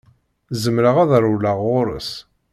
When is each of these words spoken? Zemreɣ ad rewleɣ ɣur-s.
Zemreɣ 0.63 0.95
ad 1.03 1.11
rewleɣ 1.23 1.57
ɣur-s. 1.67 2.11